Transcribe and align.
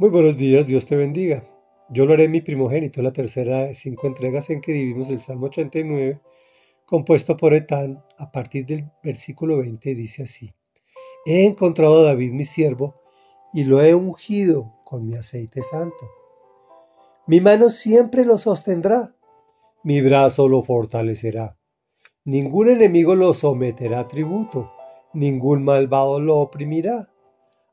Muy 0.00 0.08
buenos 0.08 0.38
días, 0.38 0.66
Dios 0.66 0.86
te 0.86 0.96
bendiga. 0.96 1.44
Yo 1.90 2.06
lo 2.06 2.14
haré 2.14 2.26
mi 2.26 2.40
primogénito, 2.40 3.02
la 3.02 3.12
tercera 3.12 3.66
de 3.66 3.74
cinco 3.74 4.06
entregas 4.06 4.48
en 4.48 4.62
que 4.62 4.72
dividimos 4.72 5.10
el 5.10 5.20
Salmo 5.20 5.48
89, 5.48 6.22
compuesto 6.86 7.36
por 7.36 7.52
Etán, 7.52 8.02
a 8.16 8.32
partir 8.32 8.64
del 8.64 8.90
versículo 9.04 9.58
20, 9.58 9.94
dice 9.94 10.22
así. 10.22 10.54
He 11.26 11.44
encontrado 11.44 11.98
a 11.98 12.04
David 12.04 12.32
mi 12.32 12.44
siervo, 12.44 12.94
y 13.52 13.64
lo 13.64 13.82
he 13.82 13.94
ungido 13.94 14.72
con 14.86 15.06
mi 15.06 15.16
aceite 15.16 15.62
santo. 15.62 16.08
Mi 17.26 17.42
mano 17.42 17.68
siempre 17.68 18.24
lo 18.24 18.38
sostendrá, 18.38 19.14
mi 19.84 20.00
brazo 20.00 20.48
lo 20.48 20.62
fortalecerá. 20.62 21.58
Ningún 22.24 22.70
enemigo 22.70 23.14
lo 23.14 23.34
someterá 23.34 24.00
a 24.00 24.08
tributo, 24.08 24.72
ningún 25.12 25.62
malvado 25.62 26.20
lo 26.20 26.38
oprimirá. 26.38 27.12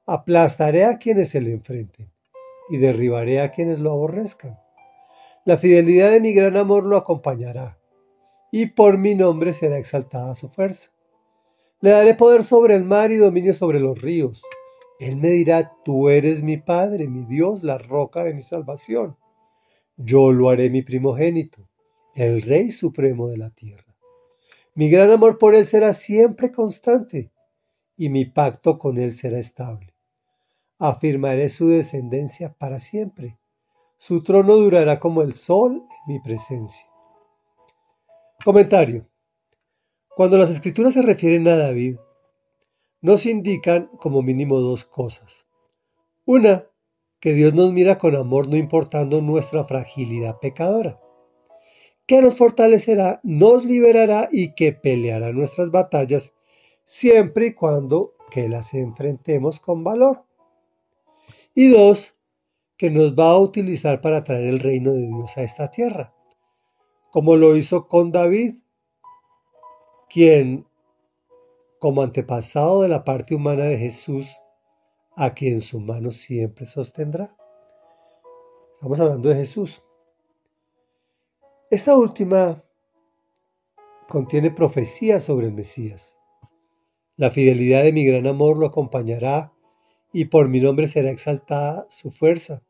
Aplastaré 0.06 0.84
a 0.84 0.98
quienes 0.98 1.30
se 1.30 1.40
le 1.40 1.54
enfrenten 1.54 2.17
y 2.70 2.78
derribaré 2.78 3.42
a 3.42 3.52
quienes 3.52 3.80
lo 3.80 3.92
aborrezcan. 3.92 4.60
La 5.46 5.58
fidelidad 5.58 6.12
de 6.12 6.22
mi 6.22 6.34
gran 6.34 6.58
amor 6.58 6.86
lo 6.86 6.98
acompañará, 6.98 7.80
y 8.52 8.68
por 8.68 8.98
mi 8.98 9.16
nombre 9.16 9.54
será 9.54 9.78
exaltada 9.78 10.36
su 10.36 10.50
fuerza. 10.50 10.92
Le 11.80 11.92
daré 11.92 12.16
poder 12.16 12.44
sobre 12.44 12.76
el 12.76 12.84
mar 12.84 13.12
y 13.12 13.18
dominio 13.18 13.54
sobre 13.54 13.80
los 13.80 14.02
ríos. 14.02 14.42
Él 15.00 15.18
me 15.18 15.30
dirá, 15.30 15.74
tú 15.86 16.10
eres 16.10 16.44
mi 16.44 16.58
Padre, 16.58 17.08
mi 17.08 17.24
Dios, 17.26 17.64
la 17.64 17.78
roca 17.78 18.24
de 18.24 18.34
mi 18.34 18.42
salvación. 18.42 19.16
Yo 19.96 20.32
lo 20.32 20.50
haré 20.50 20.70
mi 20.70 20.82
primogénito, 20.82 21.70
el 22.16 22.42
Rey 22.42 22.72
Supremo 22.72 23.28
de 23.28 23.38
la 23.38 23.52
tierra. 23.52 23.96
Mi 24.74 24.90
gran 24.90 25.12
amor 25.12 25.38
por 25.38 25.56
Él 25.56 25.66
será 25.66 25.94
siempre 25.94 26.52
constante, 26.52 27.32
y 27.96 28.10
mi 28.10 28.26
pacto 28.26 28.78
con 28.78 28.98
Él 28.98 29.14
será 29.14 29.40
estable 29.40 29.97
afirmaré 30.80 31.50
su 31.50 31.70
descendencia 31.70 32.54
para 32.54 32.80
siempre. 32.80 33.38
Su 33.98 34.22
trono 34.22 34.56
durará 34.56 35.00
como 35.00 35.22
el 35.22 35.34
sol 35.34 35.84
en 35.90 36.14
mi 36.14 36.20
presencia. 36.20 36.86
Comentario. 38.44 39.08
Cuando 40.16 40.38
las 40.38 40.50
escrituras 40.50 40.94
se 40.94 41.02
refieren 41.02 41.48
a 41.48 41.58
David, 41.58 41.98
nos 43.02 43.26
indican 43.26 43.88
como 43.98 44.22
mínimo 44.22 44.60
dos 44.60 44.86
cosas. 44.86 45.48
Una, 46.26 46.66
que 47.20 47.34
Dios 47.34 47.54
nos 47.54 47.72
mira 47.72 47.98
con 47.98 48.16
amor 48.16 48.48
no 48.48 48.58
importando 48.58 49.22
nuestra 49.22 49.64
fragilidad 49.66 50.40
pecadora, 50.40 51.00
que 52.06 52.22
nos 52.22 52.36
fortalecerá, 52.36 53.20
nos 53.24 53.66
liberará 53.66 54.30
y 54.32 54.54
que 54.54 54.72
peleará 54.74 55.32
nuestras 55.32 55.72
batallas 55.72 56.34
siempre 56.86 57.48
y 57.48 57.54
cuando 57.54 58.14
que 58.32 58.48
las 58.48 58.74
enfrentemos 58.74 59.60
con 59.60 59.84
valor 59.84 60.27
y 61.58 61.70
dos, 61.70 62.14
que 62.78 62.92
nos 62.92 63.18
va 63.18 63.32
a 63.32 63.40
utilizar 63.40 64.00
para 64.00 64.24
traer 64.24 64.46
el 64.46 64.60
reino 64.60 64.94
de 64.94 65.08
Dios 65.08 65.36
a 65.38 65.42
esta 65.42 65.72
tierra, 65.72 66.14
como 67.10 67.36
lo 67.36 67.56
hizo 67.56 67.88
con 67.88 68.12
David, 68.12 68.60
quien, 70.08 70.68
como 71.80 72.04
antepasado 72.04 72.84
de 72.84 72.90
la 72.90 73.04
parte 73.04 73.34
humana 73.34 73.66
de 73.66 73.80
Jesús, 73.80 74.30
a 75.16 75.34
quien 75.34 75.62
su 75.62 75.80
mano 75.80 76.12
siempre 76.12 76.68
sostendrá. 76.68 77.36
Estamos 78.76 79.00
hablando 79.00 79.30
de 79.30 79.38
Jesús. 79.38 79.82
Esta 81.72 81.98
última 81.98 82.64
contiene 84.08 84.52
profecías 84.52 85.24
sobre 85.24 85.48
el 85.48 85.54
Mesías. 85.54 86.20
La 87.16 87.32
fidelidad 87.32 87.82
de 87.82 87.94
mi 87.94 88.06
gran 88.06 88.28
amor 88.28 88.60
lo 88.60 88.68
acompañará 88.68 89.57
y 90.12 90.26
por 90.26 90.48
mi 90.48 90.60
nombre 90.60 90.88
será 90.88 91.12
exaltada 91.12 91.86
su 91.90 92.12
fuerza. 92.12 92.62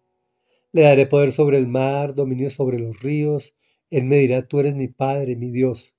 Le 0.72 0.82
daré 0.82 1.06
poder 1.06 1.32
sobre 1.32 1.58
el 1.58 1.68
mar, 1.68 2.14
dominio 2.14 2.50
sobre 2.50 2.80
los 2.80 3.02
ríos. 3.02 3.56
Él 3.90 4.04
me 4.04 4.18
dirá, 4.18 4.48
tú 4.48 4.60
eres 4.60 4.76
mi 4.76 4.88
Padre, 4.88 5.36
mi 5.36 5.52
Dios. 5.52 5.96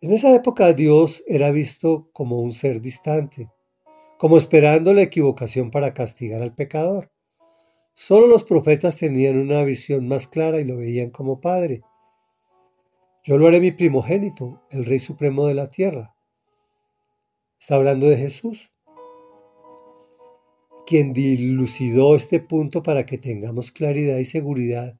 En 0.00 0.12
esa 0.12 0.34
época 0.34 0.72
Dios 0.72 1.22
era 1.26 1.50
visto 1.50 2.10
como 2.12 2.40
un 2.40 2.52
ser 2.52 2.80
distante, 2.80 3.50
como 4.18 4.36
esperando 4.36 4.92
la 4.92 5.02
equivocación 5.02 5.70
para 5.70 5.94
castigar 5.94 6.42
al 6.42 6.54
pecador. 6.54 7.10
Solo 7.94 8.26
los 8.26 8.44
profetas 8.44 8.96
tenían 8.96 9.38
una 9.38 9.62
visión 9.62 10.08
más 10.08 10.26
clara 10.26 10.60
y 10.60 10.64
lo 10.64 10.76
veían 10.76 11.10
como 11.10 11.40
Padre. 11.40 11.82
Yo 13.22 13.38
lo 13.38 13.46
haré 13.46 13.60
mi 13.60 13.70
primogénito, 13.70 14.60
el 14.70 14.84
Rey 14.84 14.98
Supremo 14.98 15.46
de 15.46 15.54
la 15.54 15.68
tierra. 15.68 16.14
Está 17.58 17.76
hablando 17.76 18.08
de 18.08 18.18
Jesús 18.18 18.73
quien 20.86 21.12
dilucidó 21.12 22.14
este 22.14 22.40
punto 22.40 22.82
para 22.82 23.06
que 23.06 23.18
tengamos 23.18 23.72
claridad 23.72 24.18
y 24.18 24.24
seguridad 24.24 24.98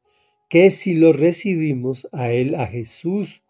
que 0.48 0.70
si 0.70 0.94
lo 0.94 1.12
recibimos 1.12 2.08
a 2.12 2.30
Él, 2.30 2.54
a 2.54 2.66
Jesús, 2.66 3.42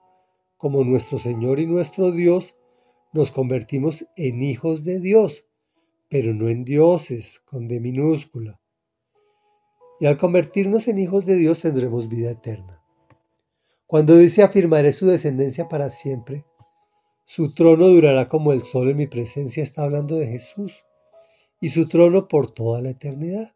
como 0.57 0.85
nuestro 0.85 1.19
Señor 1.19 1.61
y 1.61 1.67
nuestro 1.67 2.13
Dios, 2.13 2.55
nos 3.13 3.31
convertimos 3.31 4.07
en 4.17 4.43
hijos 4.43 4.85
de 4.85 5.01
Dios, 5.01 5.45
pero 6.09 6.33
no 6.33 6.49
en 6.49 6.65
dioses, 6.65 7.41
con 7.45 7.69
D 7.69 7.81
minúscula. 7.81 8.61
Y 10.01 10.07
al 10.07 10.17
convertirnos 10.17 10.89
en 10.89 10.99
hijos 10.99 11.25
de 11.25 11.37
Dios 11.37 11.61
tendremos 11.61 12.09
vida 12.09 12.31
eterna. 12.31 12.83
Cuando 13.87 14.17
dice 14.17 14.43
afirmaré 14.43 14.93
su 14.93 15.07
descendencia 15.07 15.69
para 15.69 15.91
siempre, 15.91 16.45
su 17.27 17.55
trono 17.55 17.89
durará 17.89 18.29
como 18.29 18.53
el 18.53 18.63
sol 18.63 18.91
en 18.91 18.97
mi 18.97 19.07
presencia, 19.07 19.63
está 19.63 19.83
hablando 19.83 20.17
de 20.17 20.27
Jesús 20.27 20.85
y 21.65 21.71
su 21.71 21.89
trono 21.89 22.29
por 22.29 22.53
toda 22.53 22.83
la 22.83 22.91
eternidad. 22.91 23.55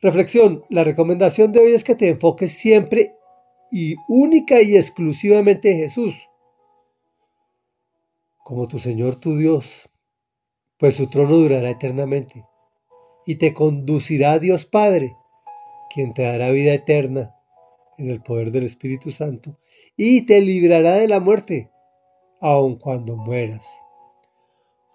Reflexión. 0.00 0.64
La 0.70 0.82
recomendación 0.82 1.52
de 1.52 1.60
hoy 1.60 1.72
es 1.72 1.84
que 1.84 1.94
te 1.94 2.08
enfoques 2.08 2.52
siempre 2.52 3.16
y 3.70 3.96
única 4.08 4.62
y 4.62 4.74
exclusivamente 4.74 5.72
en 5.72 5.80
Jesús, 5.80 6.14
como 8.42 8.66
tu 8.66 8.78
Señor 8.78 9.16
tu 9.16 9.36
Dios, 9.36 9.90
pues 10.78 10.94
su 10.94 11.10
trono 11.10 11.36
durará 11.36 11.68
eternamente 11.68 12.46
y 13.26 13.34
te 13.34 13.52
conducirá 13.52 14.32
a 14.32 14.38
Dios 14.38 14.64
Padre, 14.64 15.14
quien 15.92 16.14
te 16.14 16.22
dará 16.22 16.48
vida 16.48 16.72
eterna 16.72 17.34
en 17.98 18.08
el 18.08 18.22
poder 18.22 18.52
del 18.52 18.64
Espíritu 18.64 19.10
Santo 19.10 19.58
y 19.98 20.24
te 20.24 20.40
librará 20.40 20.94
de 20.94 21.08
la 21.08 21.20
muerte, 21.20 21.70
aun 22.40 22.78
cuando 22.78 23.18
mueras. 23.18 23.83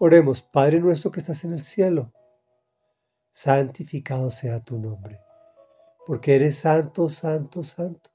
Oremos, 0.02 0.42
Padre 0.42 0.80
nuestro 0.80 1.12
que 1.12 1.20
estás 1.20 1.44
en 1.44 1.52
el 1.52 1.60
cielo, 1.60 2.14
santificado 3.34 4.32
sea 4.32 4.64
tu 4.64 4.80
nombre, 4.80 5.20
porque 6.06 6.36
eres 6.36 6.56
santo, 6.60 7.10
santo, 7.10 7.64
santo. 7.64 8.10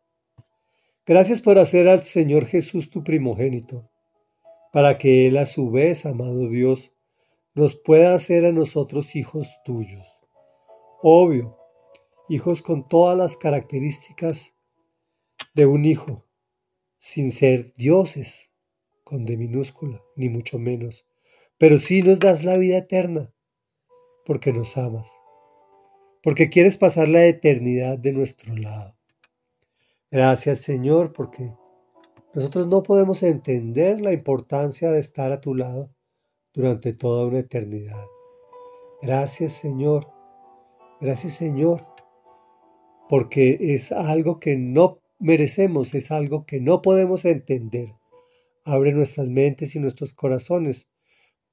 Gracias 1.05 1.43
por 1.43 1.59
hacer 1.59 1.87
al 1.91 2.01
Señor 2.03 2.47
Jesús 2.47 2.89
tu 2.89 3.05
primogénito, 3.05 3.91
para 4.73 4.97
que 4.97 5.27
Él 5.27 5.37
a 5.37 5.45
su 5.45 5.71
vez, 5.71 6.07
amado 6.07 6.49
Dios, 6.49 6.91
nos 7.55 7.75
pueda 7.75 8.15
hacer 8.15 8.47
a 8.47 8.53
nosotros 8.53 9.15
hijos 9.15 9.47
tuyos. 9.63 10.07
Obvio, 11.03 11.59
hijos 12.31 12.63
con 12.63 12.89
todas 12.89 13.15
las 13.15 13.37
características 13.37 14.55
de 15.53 15.67
un 15.67 15.85
hijo, 15.85 16.25
sin 16.99 17.31
ser 17.31 17.75
dioses, 17.75 18.51
con 19.05 19.27
D 19.27 19.37
minúscula, 19.37 20.01
ni 20.17 20.31
mucho 20.31 20.59
menos 20.59 21.05
pero 21.59 21.79
sí 21.79 22.03
nos 22.03 22.19
das 22.19 22.45
la 22.45 22.57
vida 22.57 22.79
eterna, 22.79 23.33
porque 24.25 24.53
nos 24.53 24.77
amas, 24.77 25.11
porque 26.23 26.49
quieres 26.49 26.77
pasar 26.77 27.09
la 27.09 27.25
eternidad 27.27 27.99
de 27.99 28.13
nuestro 28.13 28.57
lado. 28.57 28.97
Gracias 30.11 30.61
Señor, 30.61 31.13
porque 31.13 31.53
nosotros 32.35 32.67
no 32.67 32.83
podemos 32.83 33.23
entender 33.23 34.01
la 34.01 34.13
importancia 34.13 34.91
de 34.91 34.99
estar 34.99 35.33
a 35.33 35.41
tu 35.41 35.55
lado 35.55 35.91
durante 36.53 36.93
toda 36.93 37.27
una 37.27 37.41
eternidad. 37.41 38.05
Gracias 39.03 39.53
Señor, 39.53 40.09
gracias 41.01 41.35
Señor, 41.35 41.87
porque 43.09 43.59
es 43.61 43.93
algo 43.93 44.41
que 44.41 44.57
no 44.57 44.99
merecemos, 45.19 45.95
es 45.95 46.11
algo 46.11 46.47
que 46.47 46.61
no 46.61 46.83
podemos 46.83 47.25
entender. 47.25 47.95
Abre 48.65 48.93
nuestras 48.93 49.29
mentes 49.29 49.77
y 49.77 49.79
nuestros 49.79 50.15
corazones 50.15 50.89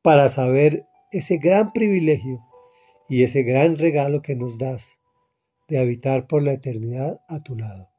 para 0.02 0.30
saber 0.30 0.88
ese 1.12 1.38
gran 1.38 1.74
privilegio 1.74 2.44
y 3.08 3.24
ese 3.24 3.44
gran 3.44 3.76
regalo 3.76 4.22
que 4.22 4.36
nos 4.36 4.58
das 4.58 5.02
de 5.68 5.80
habitar 5.80 6.28
por 6.28 6.44
la 6.44 6.54
eternidad 6.54 7.22
a 7.28 7.40
tu 7.40 7.56
lado. 7.56 7.90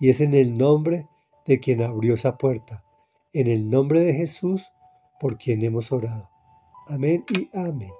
Y 0.00 0.10
es 0.10 0.20
en 0.20 0.34
el 0.34 0.56
nombre 0.56 1.06
de 1.46 1.60
quien 1.60 1.82
abrió 1.82 2.14
esa 2.14 2.36
puerta, 2.36 2.84
en 3.32 3.48
el 3.48 3.70
nombre 3.70 4.00
de 4.00 4.14
Jesús 4.14 4.66
por 5.20 5.38
quien 5.38 5.62
hemos 5.62 5.92
orado. 5.92 6.30
Amén 6.88 7.24
y 7.36 7.48
amén. 7.56 7.92